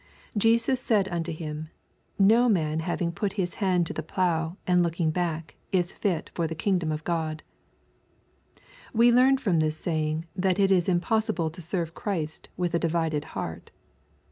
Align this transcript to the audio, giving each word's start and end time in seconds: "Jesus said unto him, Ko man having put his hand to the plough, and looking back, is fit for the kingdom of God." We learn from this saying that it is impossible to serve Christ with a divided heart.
"Jesus 0.35 0.81
said 0.81 1.07
unto 1.09 1.31
him, 1.31 1.69
Ko 2.17 2.49
man 2.49 2.79
having 2.79 3.11
put 3.11 3.33
his 3.33 3.53
hand 3.61 3.85
to 3.85 3.93
the 3.93 4.01
plough, 4.01 4.57
and 4.65 4.81
looking 4.81 5.11
back, 5.11 5.57
is 5.71 5.91
fit 5.91 6.31
for 6.33 6.47
the 6.47 6.55
kingdom 6.55 6.91
of 6.91 7.03
God." 7.03 7.43
We 8.93 9.11
learn 9.11 9.37
from 9.37 9.59
this 9.59 9.77
saying 9.77 10.25
that 10.35 10.57
it 10.57 10.71
is 10.71 10.89
impossible 10.89 11.51
to 11.51 11.61
serve 11.61 11.93
Christ 11.93 12.49
with 12.57 12.73
a 12.73 12.79
divided 12.79 13.25
heart. 13.37 13.69